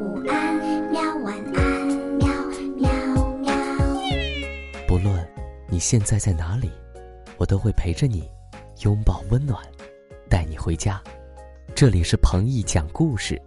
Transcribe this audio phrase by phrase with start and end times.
[0.00, 0.56] 午安，
[0.90, 1.86] 喵晚安，
[2.16, 2.26] 喵
[2.78, 2.90] 喵
[3.40, 3.52] 喵。
[4.88, 5.14] 不论
[5.68, 6.70] 你现在在哪里，
[7.36, 8.26] 我都会陪着你，
[8.82, 9.62] 拥抱温暖，
[10.26, 10.98] 带你回家。
[11.74, 13.38] 这里是彭毅讲故事，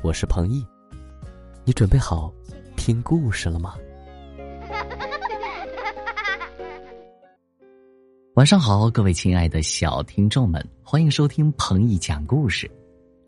[0.00, 0.66] 我是彭毅，
[1.62, 2.32] 你准备好
[2.74, 3.74] 听故事了吗？
[8.32, 12.66] 晚上好，各位亲爱的小听众们，欢迎收听彭毅讲故事。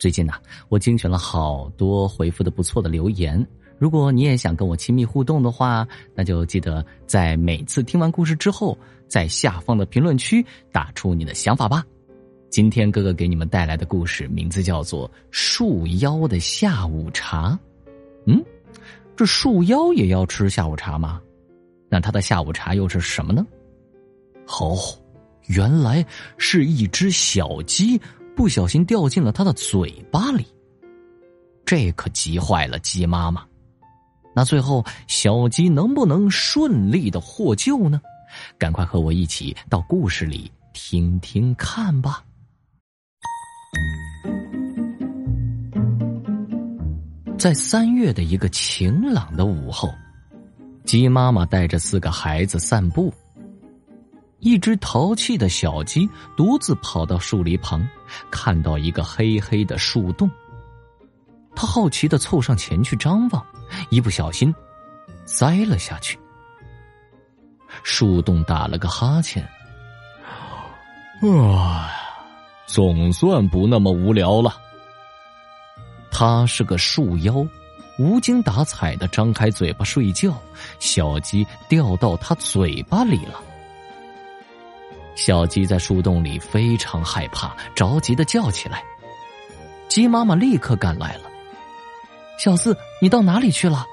[0.00, 0.32] 最近呢，
[0.70, 3.46] 我精选了好多回复的不错的留言。
[3.78, 11.84] 如果你也想跟我亲密互动的话，那就记得在每次听完故事之后，在下方的评论区打出你的想法吧。
[12.48, 17.50] 今天哥哥给你们带来的故事名字叫做《树妖的下午茶》。
[18.24, 18.42] 嗯，
[19.14, 21.20] 这树妖也要吃下午茶吗？
[21.90, 23.46] 那他的下午茶又是什么呢？
[24.46, 24.78] 哦，
[25.48, 26.02] 原来
[26.38, 28.00] 是一只小鸡。
[28.40, 30.46] 不小心掉进了他的嘴巴里，
[31.66, 33.44] 这可急坏了鸡妈妈。
[34.34, 38.00] 那最后小鸡能不能顺利的获救呢？
[38.56, 42.24] 赶快和我一起到故事里听听看吧。
[47.36, 49.92] 在三月的一个晴朗的午后，
[50.86, 53.12] 鸡妈妈带着四个孩子散步。
[54.40, 57.86] 一只淘气的小鸡独自跑到树篱旁，
[58.30, 60.30] 看到一个黑黑的树洞。
[61.54, 63.44] 他好奇的凑上前去张望，
[63.90, 64.54] 一不小心
[65.24, 66.18] 栽了下去。
[67.82, 69.46] 树洞打了个哈欠，
[71.22, 71.90] 啊，
[72.66, 74.56] 总算不那么无聊了。
[76.10, 77.46] 他是个树妖，
[77.98, 80.34] 无精打采的张开嘴巴睡觉，
[80.78, 83.40] 小鸡掉到他嘴巴里了。
[85.20, 88.82] 小鸡在树洞里非常害怕，着急的叫起来。
[89.86, 91.30] 鸡妈妈立刻赶来了。
[92.38, 93.84] 小四，你到哪里去了？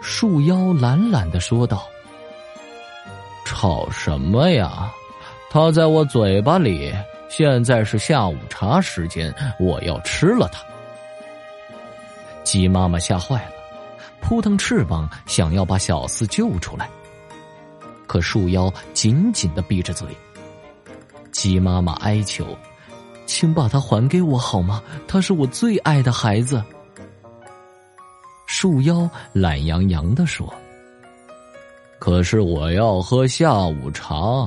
[0.00, 1.86] 树妖懒懒的说道
[3.46, 4.92] ：“吵什么呀？
[5.48, 6.92] 它在我嘴巴里。
[7.28, 10.60] 现在是下午茶时间，我要吃了它。”
[12.42, 13.52] 鸡妈妈吓坏了，
[14.20, 16.90] 扑腾翅膀想要把小四救出来。
[18.12, 20.06] 可树妖紧紧的闭着嘴。
[21.30, 22.46] 鸡妈妈哀求
[23.24, 24.82] ：“请把它还给我好吗？
[25.08, 26.62] 他是我最爱的孩子。”
[28.46, 30.52] 树妖懒洋洋的说
[31.98, 34.46] ：“可是我要喝下午茶，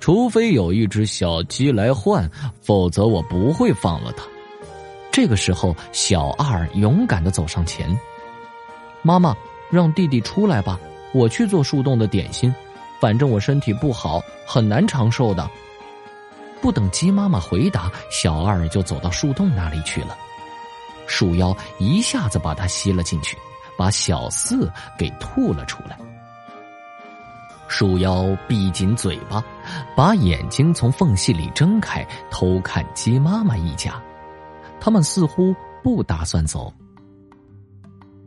[0.00, 2.28] 除非有一只小鸡来换，
[2.60, 4.24] 否则我不会放了它。”
[5.14, 7.96] 这个时候，小二勇敢的走上前
[9.02, 9.32] ：“妈妈，
[9.70, 10.76] 让弟弟出来吧，
[11.14, 12.52] 我去做树洞的点心。”
[13.00, 15.48] 反正我身体不好，很难长寿的。
[16.60, 20.16] 不等鸡妈妈回答，小二就走到树洞那里去了。
[21.06, 23.36] 树妖一下子把它吸了进去，
[23.76, 25.98] 把小四给吐了出来。
[27.68, 29.44] 树妖闭紧嘴巴，
[29.94, 34.02] 把眼睛从缝隙里睁开，偷看鸡妈妈一家。
[34.80, 36.72] 他们似乎不打算走。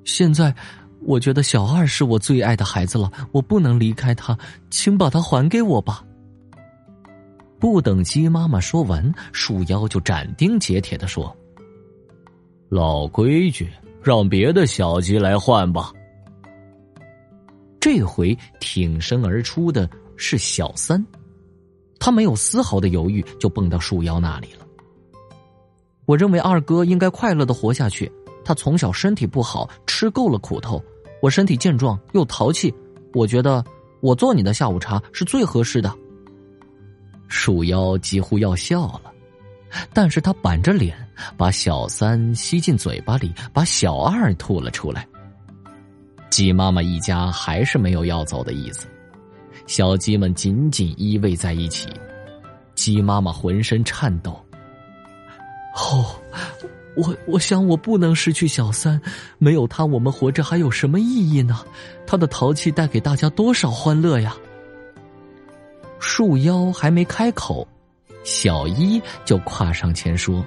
[0.06, 0.53] 现在。
[1.02, 4.38] 我觉得小二是我最爱的孩子了，我不能离开他，
[4.70, 6.04] 请把他还给我吧。
[7.60, 11.36] 不等鸡妈妈说完，树妖就斩钉截铁的说
[12.70, 13.70] ：“老规矩，
[14.04, 15.92] 让别的小鸡来换吧。”
[17.80, 21.04] 这回挺身而出的是小三，
[22.00, 24.66] 他没有丝毫的犹豫，就蹦到树妖那里了。
[26.06, 28.12] 我认为二哥应该快乐的活下去。
[28.50, 30.84] 他从小身体不好，吃够了苦头。
[31.22, 32.74] 我身体健壮又淘气，
[33.14, 33.64] 我觉得
[34.02, 35.94] 我做你的下午茶是最合适的。
[37.28, 39.14] 树妖几乎要笑了，
[39.94, 40.98] 但是他板着脸
[41.38, 45.08] 把小三吸进嘴巴里，把小二吐了出来。
[46.31, 48.88] 鸡妈妈一家还是没有要走的意思，
[49.68, 51.88] 小鸡们紧紧依偎在一起，
[52.74, 54.44] 鸡妈妈浑身颤抖。
[55.76, 56.04] 哦。
[57.00, 59.01] 我我想我不能失去小三，
[59.38, 61.66] 没有他，我们活着还有什么意义呢？
[62.06, 64.36] 他的淘气带给大家多少欢乐呀！
[66.00, 67.66] 树妖还没开口，
[68.24, 70.46] 小一就跨上前说：“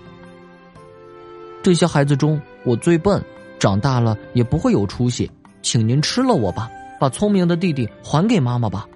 [1.62, 3.22] 这些孩子中，我最笨，
[3.58, 5.30] 长大了也不会有出息，
[5.62, 6.70] 请您吃了我吧，
[7.00, 8.86] 把聪明的弟弟还给妈妈吧。”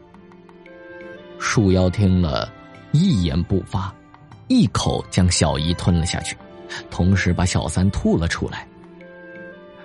[1.39, 2.53] 树妖听了
[2.93, 3.95] 一言不发，
[4.49, 6.37] 一口将小一吞了下去。
[6.91, 8.67] 同时把小三吐了出来。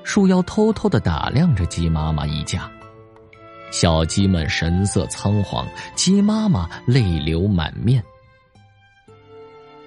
[0.04, 2.70] 树妖偷偷的打量着鸡妈妈一家，
[3.72, 8.04] 小鸡们神色仓皇，鸡妈妈泪流满面。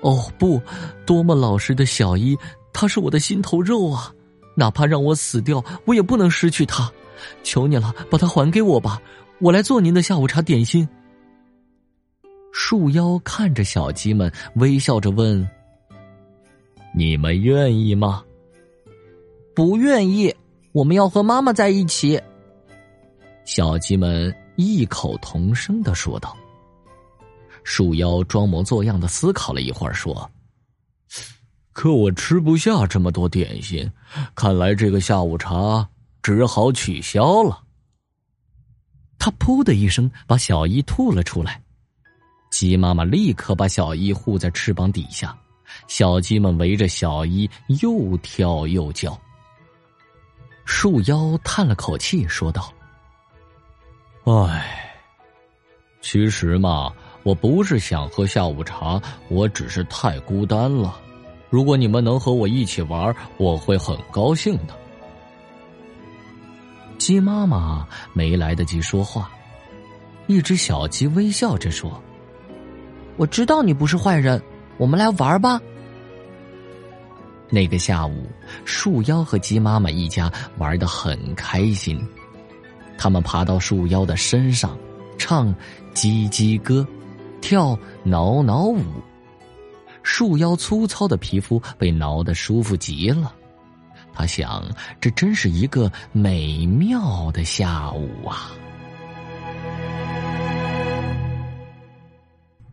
[0.01, 0.61] 哦不，
[1.05, 2.37] 多么老实的小一，
[2.73, 4.13] 他是我的心头肉啊！
[4.55, 6.91] 哪怕让我死掉，我也不能失去他。
[7.43, 9.01] 求你了，把它还给我吧，
[9.41, 10.89] 我来做您的下午茶点心。”
[12.53, 15.49] 树妖看着小鸡们，微笑着问
[16.95, 18.25] ：“你们愿意吗
[19.55, 20.35] ？”“不愿意，
[20.73, 22.21] 我们要和妈妈在一起。”
[23.45, 26.37] 小鸡们异口同声的说道。
[27.63, 30.31] 树妖装模作样的思考了一会儿，说
[31.73, 33.91] ：“可我吃不下这么多点心，
[34.35, 35.89] 看来这个下午茶
[36.23, 37.63] 只好取消了。”
[39.19, 41.63] 他噗的一声把小伊吐了出来。
[42.51, 45.37] 鸡妈妈立刻把小伊护在翅膀底下，
[45.89, 47.49] 小鸡们围着小伊
[47.81, 49.19] 又跳又叫。
[50.65, 52.73] 树妖叹了口气，说道
[54.25, 54.95] ：“唉，
[56.01, 60.99] 其实嘛，我不是想喝下午茶，我只是太孤单了。
[61.51, 64.75] 如果你们能和我一起玩，我会很高兴的。”
[66.97, 69.31] 鸡妈妈没来得及说话，
[70.27, 72.01] 一只小鸡微笑着说。
[73.17, 74.43] 我知道你不是坏人，
[74.77, 75.61] 我们来玩吧。
[77.51, 78.27] 那个下午，
[78.65, 82.01] 树妖和鸡妈妈一家玩的很开心。
[82.99, 84.77] 他们爬到树妖的身上，
[85.19, 85.55] 唱
[85.95, 86.87] 叽叽歌，
[87.41, 88.83] 跳挠挠舞。
[90.03, 93.33] 树妖粗糙的皮肤被挠得舒服极了。
[94.13, 94.65] 他想，
[95.01, 98.53] 这真是一个美妙的下午啊。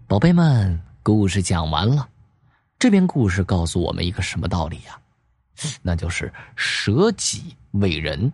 [0.08, 2.08] 宝贝们，故事讲完了。
[2.78, 5.00] 这篇故事告诉我们一个什么道理呀？
[5.82, 8.32] 那就是舍己为人。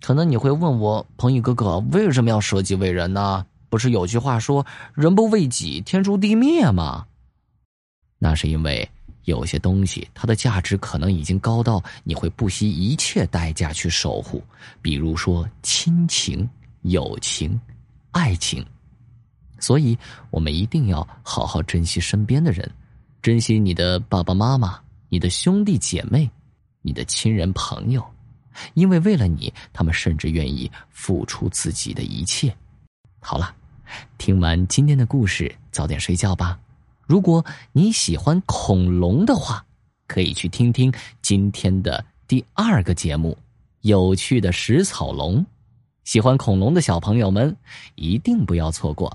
[0.00, 3.44] 可能你会问我，鹏宇哥哥，为什么要舍己为人呢？
[3.68, 4.64] 不是有句话说
[4.94, 7.06] “人不为己，天诛地灭”吗？
[8.18, 8.88] 那是因为
[9.24, 14.42] 有些东西，它的价值可能已经高到你会不惜一切代价去守护，
[14.80, 16.48] 比如说亲情、
[16.82, 17.60] 友情、
[18.12, 18.64] 爱情。
[19.58, 19.96] 所以，
[20.30, 22.70] 我们一定要好好珍惜身边的人，
[23.20, 26.30] 珍惜你的爸爸妈妈、你的兄弟姐妹、
[26.82, 28.04] 你的亲人朋友，
[28.74, 32.54] 因为为了你，他们甚至愿意付出自己的一切。
[33.20, 33.54] 好了，
[34.16, 36.58] 听完今天的故事，早点睡觉吧。
[37.06, 39.64] 如果你喜欢恐龙的话，
[40.06, 43.32] 可以去听听今天的第二个节目
[43.80, 45.40] 《有趣的食草龙》。
[46.04, 47.54] 喜欢恐龙的小朋友们，
[47.94, 49.14] 一定不要错过。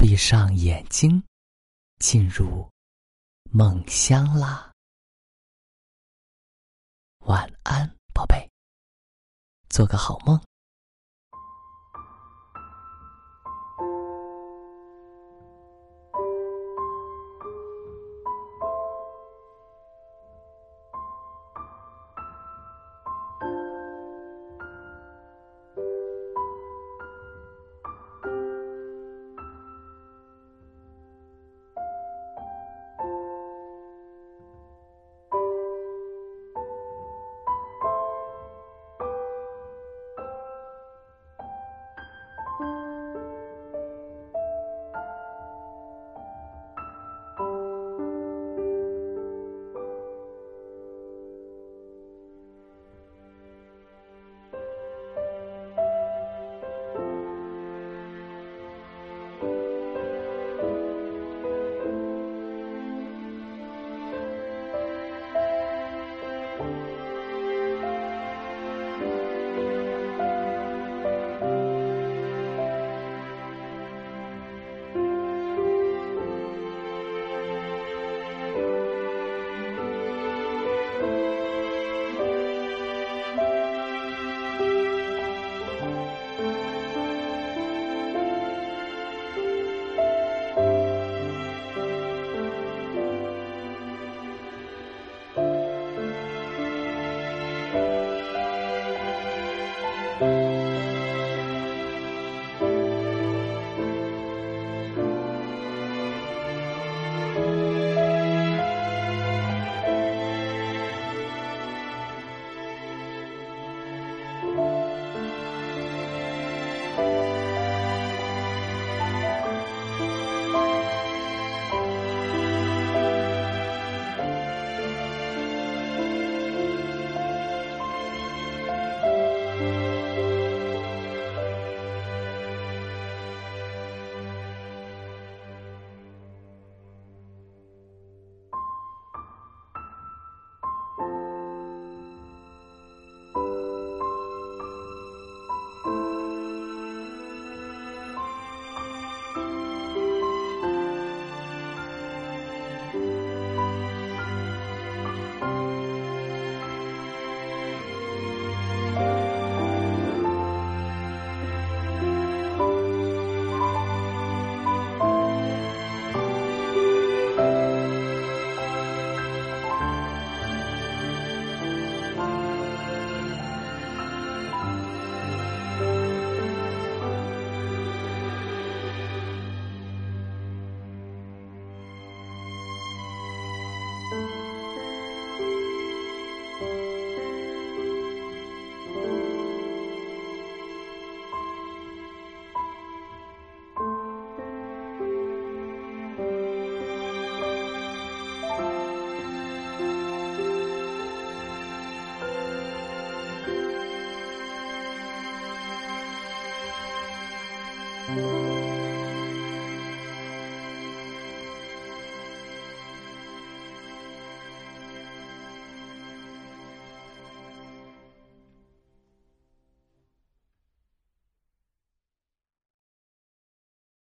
[0.00, 1.22] 闭上眼睛，
[1.98, 2.66] 进入
[3.50, 4.72] 梦乡啦。
[7.26, 8.50] 晚安，宝贝，
[9.68, 10.42] 做个好梦。